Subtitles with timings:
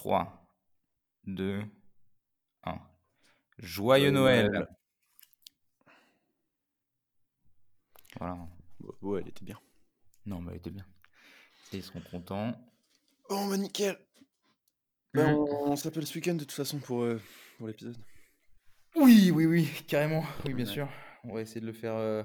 [0.00, 0.46] 3,
[1.24, 1.62] 2,
[2.64, 2.80] 1.
[3.58, 4.66] Joyeux Noël.
[8.18, 8.48] Voilà.
[9.02, 9.60] Ouais, elle était bien.
[10.24, 10.86] Non, mais elle était bien.
[11.74, 12.58] Ils seront contents.
[13.28, 13.98] Bon, bah nickel.
[15.12, 17.20] Bah, on, s'appelle ce week-end de toute façon pour, euh,
[17.58, 17.98] pour l'épisode.
[18.96, 20.24] Oui, oui, oui, carrément.
[20.46, 20.88] Oui, bien sûr.
[21.24, 22.22] On va essayer de le faire euh,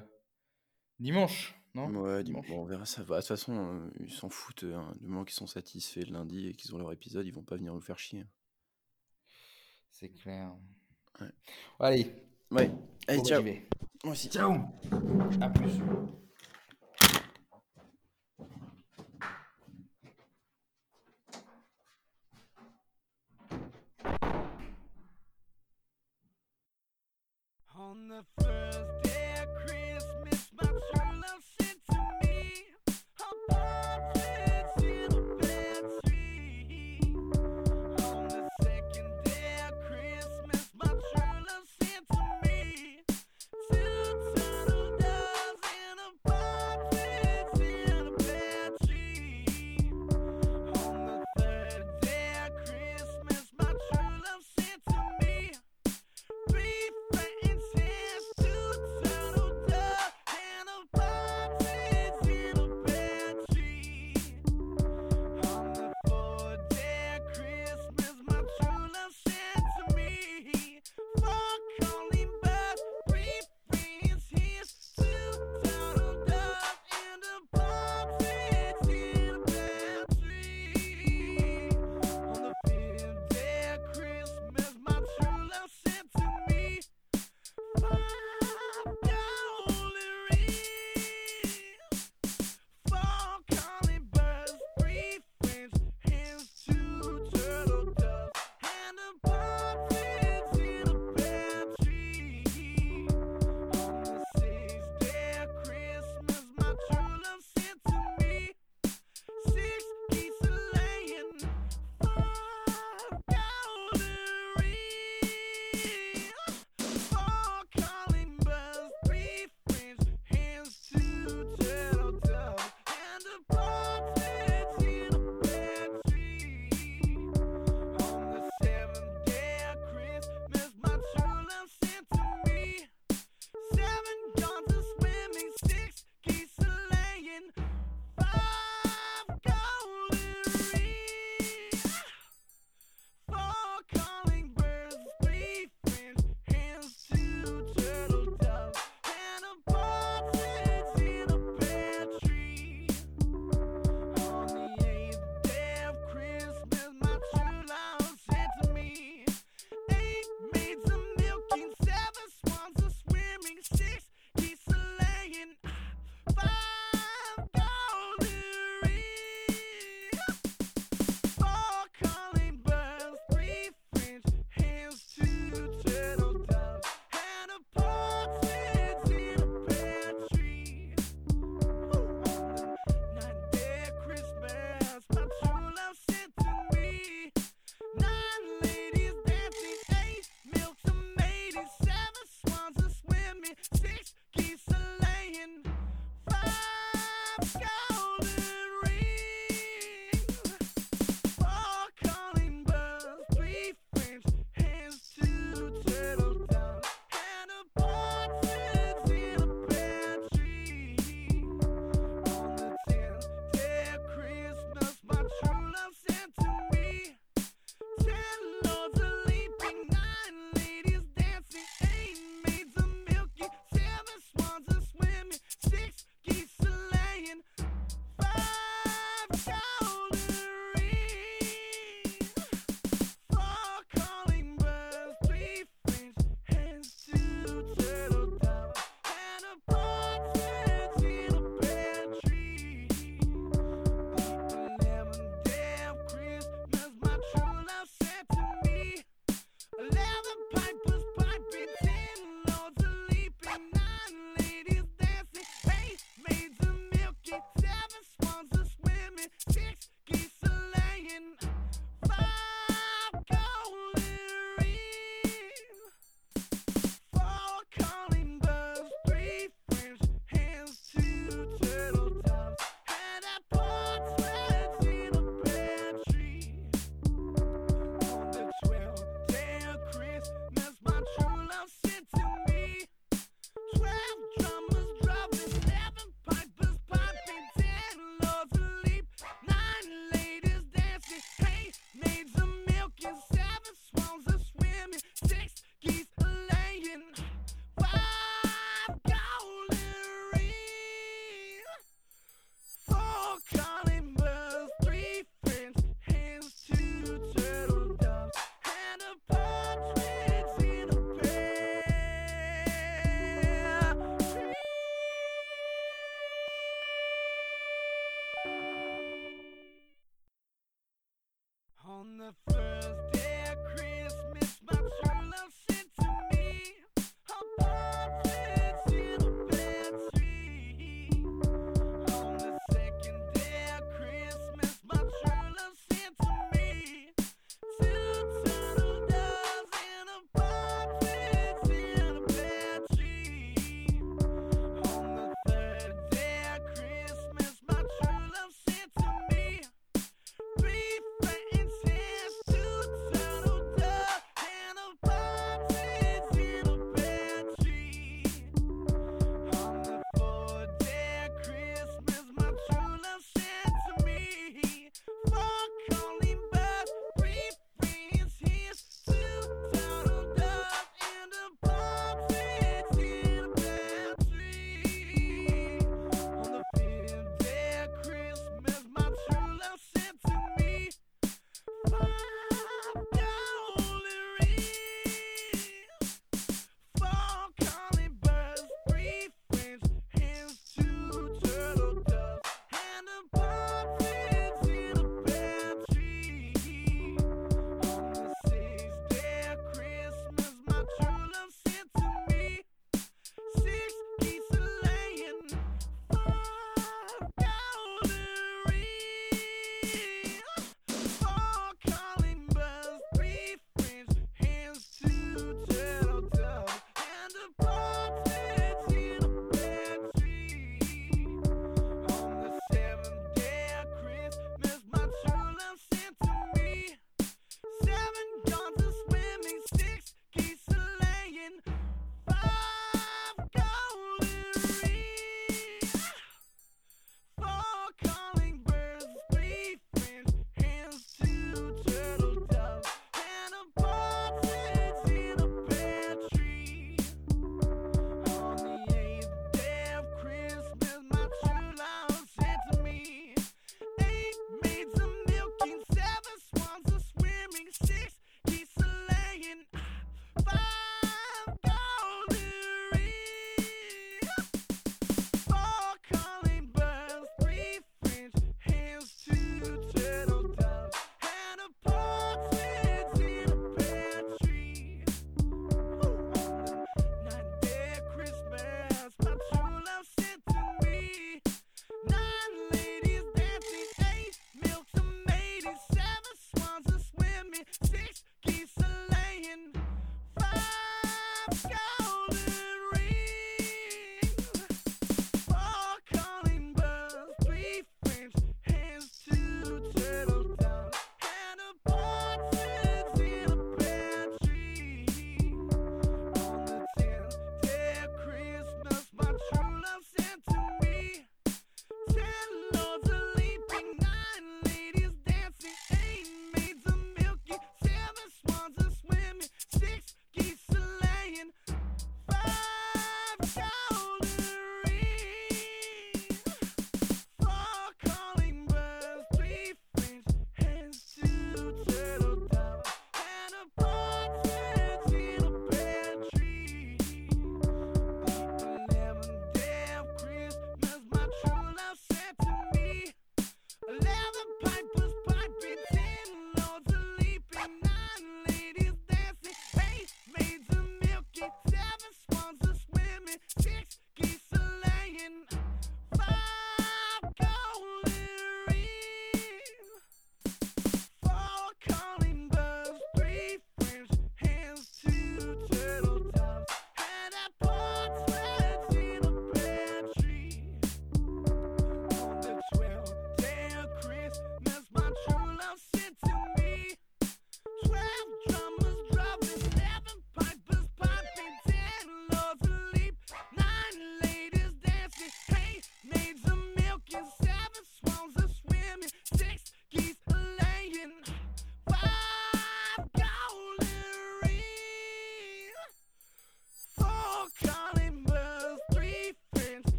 [0.98, 1.88] dimanche, non?
[2.02, 2.48] Ouais, dimanche.
[2.48, 3.04] Bon, on verra ça.
[3.04, 3.18] va.
[3.18, 4.64] De toute façon, euh, ils s'en foutent.
[4.64, 4.94] hein.
[5.02, 7.58] Du moment qu'ils sont satisfaits le lundi et qu'ils ont leur épisode, ils vont pas
[7.58, 8.26] venir nous faire chier.
[9.92, 10.54] C'est clair.
[11.22, 11.28] Ouais.
[11.80, 12.12] Allez,
[12.52, 12.72] Ouais.
[13.08, 13.42] Allez, ciao.
[13.44, 13.68] vais.
[14.04, 14.30] Moi aussi.
[14.30, 14.54] Ciao.
[15.42, 15.72] À plus.
[27.78, 28.95] On the first